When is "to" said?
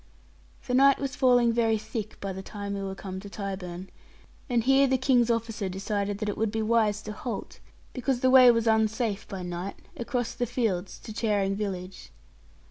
3.19-3.29, 7.03-7.11, 11.01-11.13